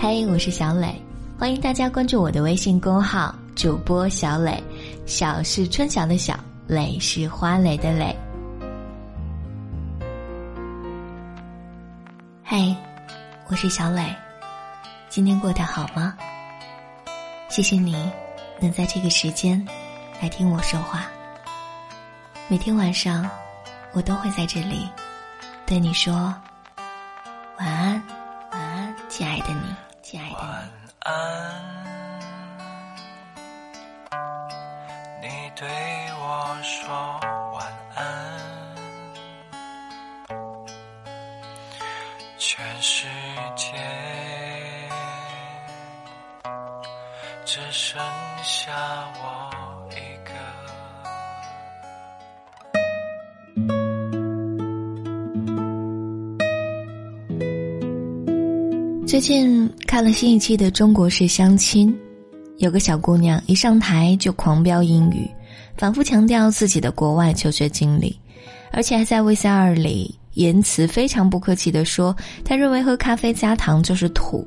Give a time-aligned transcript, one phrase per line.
[0.00, 0.94] 嘿，我是小磊，
[1.36, 4.62] 欢迎大家关注我的微信公号主播小磊。
[5.06, 8.16] 小是春晓的小，磊是花蕾的蕾。
[12.44, 12.72] 嘿，
[13.48, 14.14] 我是小磊，
[15.08, 16.16] 今天过得好吗？
[17.48, 18.08] 谢谢你
[18.60, 19.66] 能在这个时间
[20.22, 21.06] 来听我说话。
[22.46, 23.28] 每天晚上，
[23.92, 24.88] 我都会在这里
[25.66, 26.14] 对你说
[27.58, 28.02] 晚安，
[28.52, 29.87] 晚安，亲爱的你。
[30.10, 30.70] 亲爱的，晚
[31.00, 31.10] 安。
[35.20, 35.68] 你对
[36.18, 37.20] 我说
[37.52, 37.62] 晚
[37.94, 38.00] 安。
[42.38, 43.06] 全世
[43.54, 43.76] 界
[47.44, 48.00] 只剩
[48.42, 48.72] 下
[49.20, 49.67] 我
[59.08, 61.90] 最近看了新一期的《中国式相亲》，
[62.58, 65.26] 有个小姑娘一上台就狂飙英语，
[65.78, 68.14] 反复强调自己的国外求学经历，
[68.70, 72.14] 而且还在 VCR 里言辞非常不客气地说，
[72.44, 74.46] 她认为喝咖啡加糖就是土，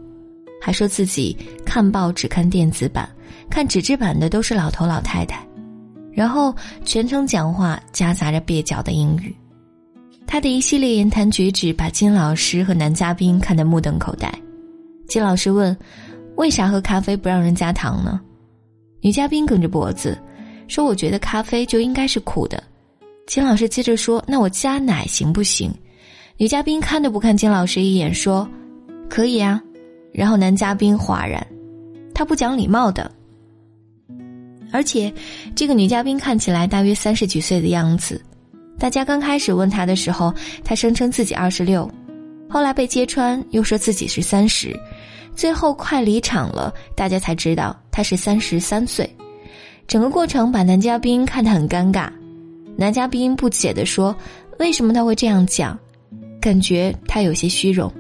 [0.62, 3.10] 还说自己看报只看电子版，
[3.50, 5.44] 看纸质版的都是老头老太太，
[6.14, 9.36] 然后全程讲话夹杂着蹩脚的英语，
[10.28, 14.32] 她的一系列言谈举止把金老师和男嘉宾看得目瞪口呆。
[15.12, 15.78] 金老师问
[16.38, 18.22] ：“为啥喝咖啡不让人加糖呢？”
[19.04, 20.18] 女嘉宾梗着脖子
[20.70, 22.64] 说：“我觉得咖啡就应该是苦的。”
[23.28, 25.70] 金老师接着说：“那我加奶行不行？”
[26.40, 28.50] 女嘉宾看都不看金老师一眼说
[29.10, 29.62] ：“可以啊。”
[30.14, 31.46] 然后男嘉宾哗然
[32.16, 33.12] ：“他不讲礼貌的。”
[34.72, 35.14] 而且，
[35.54, 38.24] 这个女嘉宾看起来大约三十几岁的样子。
[38.80, 41.92] 大家刚开始问她的时候，她声称自己二十六，
[42.50, 44.74] 后来被揭穿，又说自己是三十。
[45.36, 49.10] 最后快离场了，大家才知道他是三十三岁。
[49.88, 52.10] 整个过程把男嘉宾看得很尴尬。
[52.78, 54.16] 男嘉宾不解地说
[54.60, 55.78] ：“为什么他会这样讲？
[56.40, 57.92] 感觉他有些虚荣。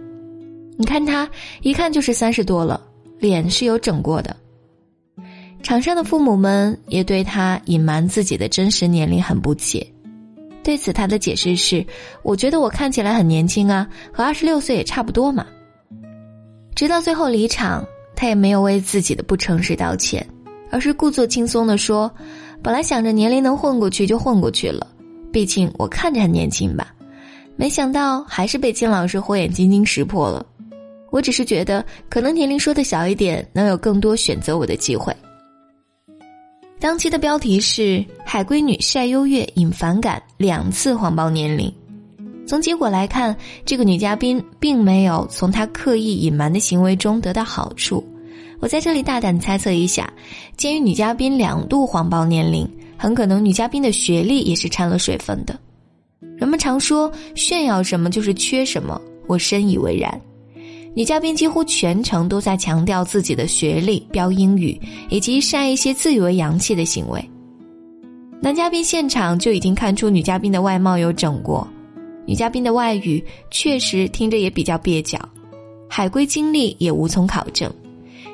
[0.78, 1.29] 你看他
[1.61, 2.81] 一看就是三十多了，
[3.19, 4.35] 脸是有整过的。”
[5.61, 9.85] 场上的父母们也对他隐瞒自己的真实年龄很不解。
[10.63, 11.85] 对此，他的解释是
[12.23, 15.45] ：“我觉得我看起来很年轻啊，和二十六岁也差不多嘛。”
[16.75, 20.25] 直到最后离场，他也没有为自己的不诚实道歉，
[20.71, 22.11] 而是故作轻松地说
[22.63, 24.87] ：“本来想着年龄能混过去就混过去了，
[25.31, 26.93] 毕竟我看着还年轻吧。”
[27.57, 30.43] 没想到还是被金老师火眼金睛识破了。
[31.11, 35.13] 我只是觉得，可能年龄说的小一点，能有更多选择我的机会。
[36.79, 41.71] 当期的标题是“海归女晒优越引反感，两次谎报年龄”。
[42.46, 43.35] 从结果来看，
[43.66, 48.03] 这个女嘉宾并没有从她刻意隐瞒的行为中得到好处。
[48.59, 50.12] 我在这里大胆猜测一下，
[50.57, 55.57] 鉴于女嘉宾两度谎报年龄，很可能女嘉宾的学历也是掺了水分的。
[56.38, 60.19] 人们常说炫耀什么就是缺什么，我深以为然。
[60.94, 64.79] 女嘉宾几乎全程都在强调自己的学历、标英语
[65.09, 67.23] 以及晒一些自以为洋气的行为。
[68.41, 71.66] 男嘉宾现场就已经看出女嘉宾的外貌有整过。
[72.25, 75.19] 女嘉宾的外语确实听着也比较蹩脚，
[75.89, 77.71] 海归经历也无从考证，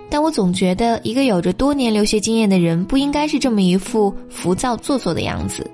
[0.09, 5.69] 但我总觉得一个有着多年留学经验的人不应该是这么一副浮躁做作的样子。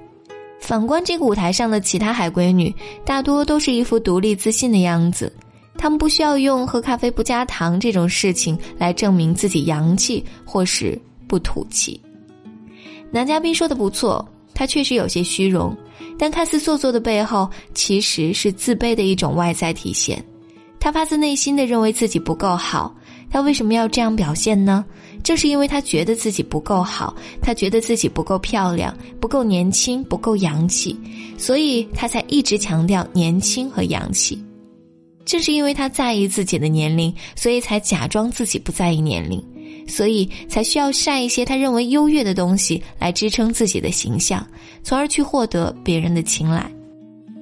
[0.59, 2.73] 反观这个舞台上的其他海归女，
[3.03, 5.29] 大多都是一副独立自信的样子，
[5.77, 10.97] 她们不需要用喝咖啡不加糖这种事情来证明自己洋气或是
[11.27, 11.99] 不土气。
[13.11, 15.75] 男嘉宾说的不错，他确实有些虚荣。
[16.17, 20.23] 但看似做作的背后，其实是自卑的一种外在体现。
[20.79, 22.93] 他发自内心的认为自己不够好，
[23.29, 24.85] 他为什么要这样表现呢？
[25.23, 30.99] 正是因为他觉得自己不够好，他觉得自己不够漂亮，不够年轻，不够洋气，
[31.37, 34.43] 所以他才一直强调年轻和洋气。
[35.23, 39.41] 正是因为他在意自己的年龄，所以才假装自己不在意年龄。
[39.87, 44.45] 所以才需要晒一些他认为优越的东西来支撑自己的形象，
[44.83, 46.69] 从而去获得别人的青睐。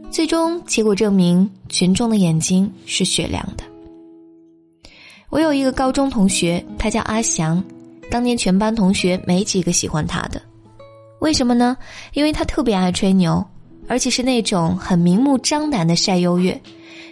[0.10, 3.64] 最终结果证明，群众的眼睛是雪亮的。
[5.30, 7.64] 我有一个高中同学，他叫阿翔，
[8.10, 10.42] 当年全班同学没几个喜欢他的。
[11.20, 11.78] 为什么呢？
[12.14, 13.42] 因为他特别爱吹牛，
[13.88, 16.60] 而且是那种很明目张胆的晒优越，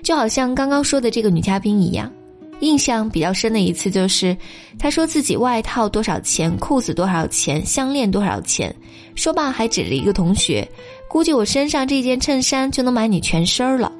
[0.04, 2.12] 就好像刚刚说的这个女嘉宾一样。
[2.60, 4.36] 印象比较深的一次就是，
[4.78, 8.74] 他说自己外套多少钱，裤子多少钱，项链多少钱。
[9.16, 10.68] 说罢还指了一个同学，
[11.10, 13.92] 估计我身上这件衬衫就能买你全身儿了。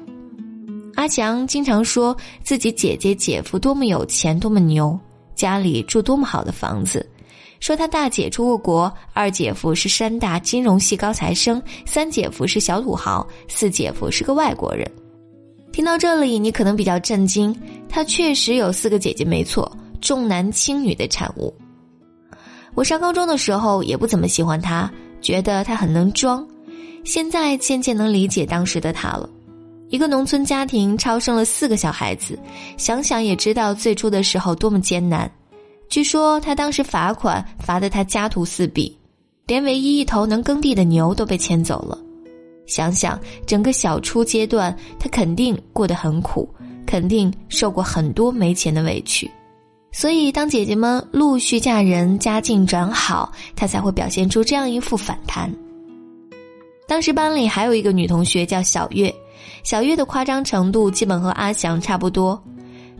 [0.94, 4.98] 阿强经常说自己姐姐姐夫多么有钱，多么牛，
[5.34, 7.06] 家里住多么好的房子。
[7.60, 14.90] 说他大姐出过国，二姐夫是山大金融系高材生，三姐夫是小土豪，四姐夫是个外国人。
[15.72, 17.54] 听到这里，你可能比较震惊，
[17.88, 19.70] 他确实有四个姐姐，没错，
[20.00, 21.54] 重男轻女的产物。
[22.74, 24.90] 我上高中的时候也不怎么喜欢他，
[25.20, 26.46] 觉得他很能装。
[27.04, 29.28] 现在渐渐能理解当时的他了。
[29.88, 32.38] 一个农村家庭超生了四个小孩子，
[32.76, 35.30] 想想也知道最初的时候多么艰难。
[35.88, 38.96] 据说他当时罚款罚得他家徒四壁，
[39.46, 41.98] 连唯一一头能耕地的牛都被牵走了。
[42.70, 46.48] 想想整个小初阶段，他肯定过得很苦，
[46.86, 49.28] 肯定受过很多没钱的委屈。
[49.92, 55.52] 所以当姐姐们陆续嫁人，家境转好，他才会表现出这样一副反弹。
[56.86, 59.12] 当时班里还有一个女同学叫小月，
[59.64, 62.40] 小月的夸张程度基本和阿翔差不多。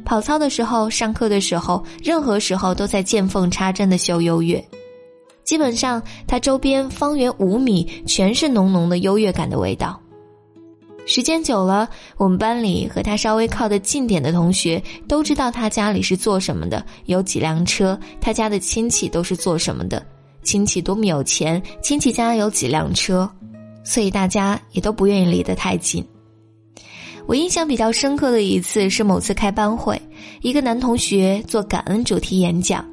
[0.05, 4.65] 跑操的时候，上课的时候，任何时候都在见缝插针的秀优越。
[5.45, 10.01] 基本上，他周边方圆五米全是浓浓的优越感的味道。
[11.07, 11.89] 时间久了，
[12.19, 20.07] 我们班里和他稍微靠得近点的同学都知道他家里是做什么的，有几辆车，他家的亲戚都是做什么的，
[20.43, 23.29] 亲戚多么有钱，亲戚家有几辆车，
[23.83, 26.07] 所以大家也都不愿意离得太近。
[27.27, 30.01] 我印象比较深刻的一次是某次开班会，
[30.43, 32.85] 一个男同学做感恩主题演讲，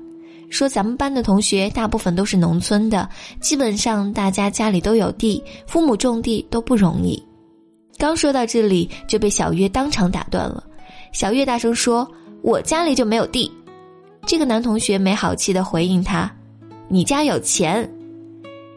[0.50, 3.08] 说咱们班的同学大部分都是农村的，
[3.42, 7.22] 基本上大家家里都有地，父母种地都不容易。
[7.98, 10.64] 刚说到这里就被小月当场打断了，
[11.12, 12.10] 小月大声说
[12.44, 13.52] ：“我家里就没有地。”
[14.26, 16.32] 这个男同学没好气的回应他
[16.88, 17.90] ：“你家有钱。”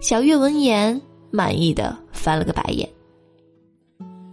[0.00, 1.00] 小月闻言
[1.31, 2.88] 满意的翻了个白眼。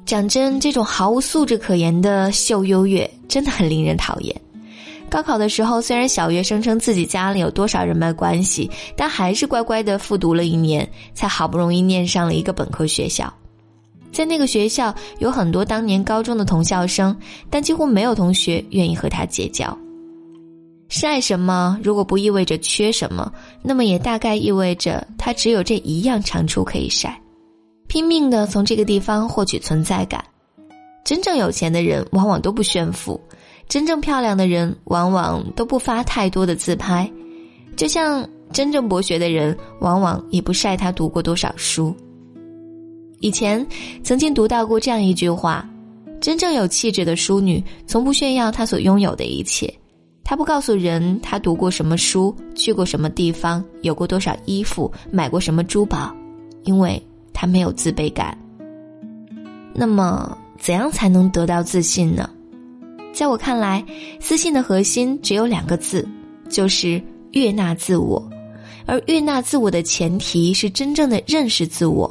[0.06, 4.34] 讲真，这种毫无素质可言的秀优越真的很令人讨厌。
[5.10, 13.34] 高考的时候，虽然小月声称自己家里有多少人脉关系，但还是乖乖的复读了一年，才好不容易念上了一个本科学校。
[14.12, 17.16] 在那个学校，有很多当年高中的同校生，
[17.50, 19.78] 但几乎没有同学愿意和他结交。
[20.90, 21.78] 晒什么？
[21.84, 23.32] 如果不意味着缺什么，
[23.62, 27.22] 那么也大概意味着他只有这一样长处可以晒。
[27.88, 30.24] 拼命的从这个地方获取存在感，
[31.06, 33.20] 真正有钱的人往往都不炫富，
[33.68, 37.10] 真正漂亮的人往往都不发太多的自拍，
[37.76, 41.96] 就像真正博学的人往往也不晒他读过多少书。
[43.20, 43.66] 以前
[44.04, 45.68] 曾经读到过这样一句话：
[46.22, 49.74] 真正有气质的淑女从不炫耀她所拥有的一切，
[50.24, 56.16] 她不告诉人她读过什么书，去过什么地方，有过多少衣服，买过什么珠宝，
[56.64, 57.02] 因为。
[57.40, 58.36] 他没有自卑感。
[59.72, 62.28] 那么，怎样才能得到自信呢？
[63.18, 63.84] 在我看来，
[64.20, 66.08] 自信的核心只有两个字，
[66.52, 68.24] 就是悦纳自我。
[68.86, 72.08] 而悦纳自我的前提是真正的认识自我，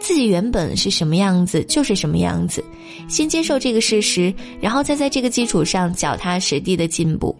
[0.00, 2.64] 自己原本是什么样子就是什么样子，
[3.08, 7.32] 先接受这个事实，然后再在这个基础上脚踏实地的进步。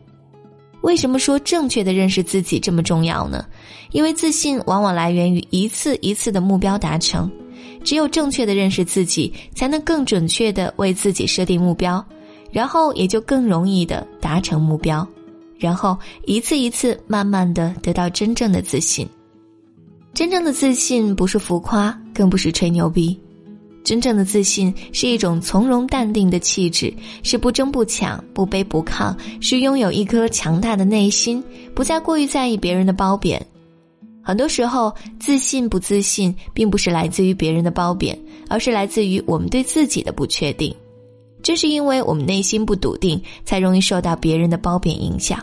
[0.82, 3.44] 为什么说正确的认识自己这么重要呢？
[3.90, 7.29] 因为自信往往来源于一次一次的目标达成，
[7.82, 12.06] 只有正确的认识自己，才能更准确的为自己设定目标，
[12.55, 15.05] 然后也就更容易的达成目标，
[15.59, 19.09] 然后一次一次慢慢的得到真正的自信。
[20.12, 23.19] 真正的自信不是浮夸，更不是吹牛逼。
[23.83, 31.43] 真正的自信是一种从容淡定的气质，是不争不抢、不卑不亢，是拥有一颗强大的内心，
[31.75, 33.45] 不再过于在意别人的褒贬。
[34.23, 38.17] 很多时候，自信不自信，并不是来自于别人的褒贬，
[38.49, 40.73] 而是来自于我们对自己的不确定。
[41.45, 45.39] 正是因为我们内心不笃定，才容易受到别人的褒贬影响。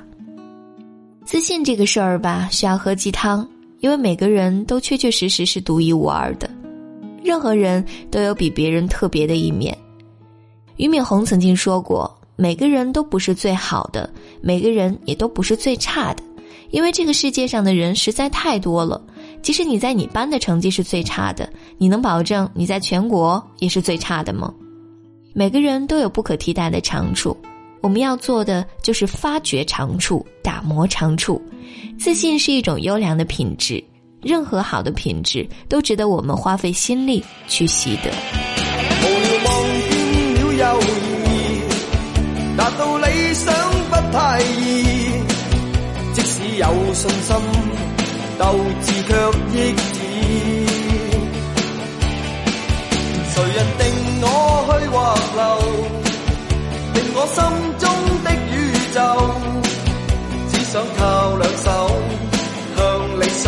[1.24, 3.48] 自信这个事儿吧，需要喝鸡汤，
[3.82, 6.50] 因为每个人都确确实实是独一无二的。
[7.24, 9.78] 任何人都有比别人特别的一面。
[10.76, 16.24] 俞敏洪曾经说过：“每个人都不是最好的，每个人也都不是最差的，
[16.72, 19.00] 因为这个世界上的人实在太多了。
[19.44, 24.52] 即使你在你班的成绩是最差的，你能保证你在全国也是最差的吗？
[25.34, 27.38] 每个人都有不可替代的长处，
[27.82, 31.42] 我们要做的就是发掘长处，打磨长处。
[31.98, 33.84] 自信是一种优良的品质。”
[34.22, 38.12] 任何好的品质都值得我们花费心力去习得。
[39.02, 39.56] 无聊望
[39.90, 39.92] 见
[40.36, 41.34] 了友谊，
[42.56, 43.52] 达到理想
[43.90, 44.84] 不太易。
[46.14, 47.36] 即使有信心，
[48.38, 48.44] 斗
[48.84, 49.10] 志却
[49.58, 49.82] 抑止。
[53.34, 53.82] 谁人定
[54.90, 55.42] 或留？
[56.94, 57.40] 定我心
[57.80, 57.84] 中
[58.24, 58.54] 的宇
[58.94, 59.00] 宙，
[60.50, 61.00] 只想靠
[61.38, 61.66] 两手
[62.76, 62.80] 向
[63.20, 63.46] 理想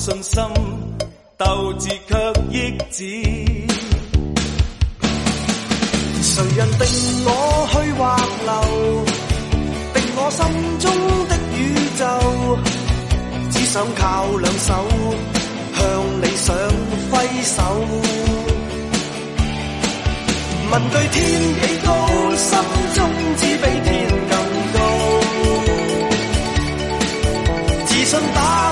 [0.00, 0.42] 信心，
[1.36, 2.16] 斗志却
[2.48, 3.04] 抑止。
[6.22, 6.86] 谁人定
[7.26, 7.28] 我
[7.70, 8.00] 去或
[8.46, 8.50] 留？
[9.92, 10.40] 定我心
[10.78, 10.90] 中
[11.28, 11.60] 的宇
[11.98, 12.02] 宙，
[13.50, 14.72] 只想靠两手
[15.76, 15.82] 向
[16.22, 16.56] 理想
[17.10, 17.60] 挥手。
[20.70, 21.20] 问句天
[21.60, 21.88] 幾高，
[22.36, 22.48] 心
[22.94, 22.98] 中
[23.36, 24.32] 知比天更
[24.72, 24.78] 高。
[27.84, 28.69] 自信打